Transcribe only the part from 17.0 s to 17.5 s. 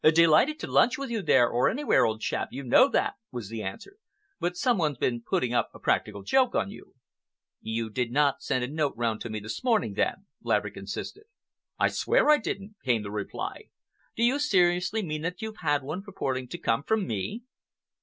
me?"